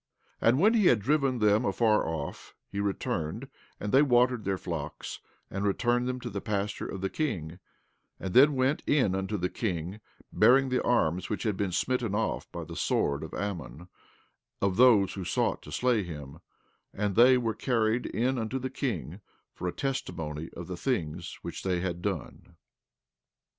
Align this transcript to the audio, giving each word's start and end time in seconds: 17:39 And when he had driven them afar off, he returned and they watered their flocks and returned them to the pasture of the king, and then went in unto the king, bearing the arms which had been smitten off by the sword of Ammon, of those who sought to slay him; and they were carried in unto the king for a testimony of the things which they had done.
17:39 0.41 0.47
And 0.49 0.59
when 0.59 0.73
he 0.73 0.85
had 0.87 0.99
driven 0.99 1.37
them 1.37 1.63
afar 1.63 2.07
off, 2.09 2.55
he 2.71 2.79
returned 2.79 3.47
and 3.79 3.91
they 3.91 4.01
watered 4.01 4.45
their 4.45 4.57
flocks 4.57 5.19
and 5.51 5.63
returned 5.63 6.07
them 6.07 6.19
to 6.21 6.31
the 6.31 6.41
pasture 6.41 6.87
of 6.87 7.01
the 7.01 7.09
king, 7.11 7.59
and 8.19 8.33
then 8.33 8.55
went 8.55 8.81
in 8.87 9.13
unto 9.13 9.37
the 9.37 9.47
king, 9.47 9.99
bearing 10.33 10.69
the 10.69 10.81
arms 10.83 11.29
which 11.29 11.43
had 11.43 11.55
been 11.55 11.71
smitten 11.71 12.15
off 12.15 12.51
by 12.51 12.63
the 12.63 12.75
sword 12.75 13.21
of 13.21 13.35
Ammon, 13.35 13.89
of 14.59 14.75
those 14.75 15.13
who 15.13 15.23
sought 15.23 15.61
to 15.61 15.71
slay 15.71 16.01
him; 16.01 16.39
and 16.95 17.13
they 17.15 17.37
were 17.37 17.53
carried 17.53 18.07
in 18.07 18.39
unto 18.39 18.57
the 18.57 18.71
king 18.71 19.21
for 19.53 19.67
a 19.67 19.71
testimony 19.71 20.49
of 20.57 20.65
the 20.65 20.77
things 20.77 21.37
which 21.43 21.61
they 21.61 21.79
had 21.79 22.01
done. 22.01 22.55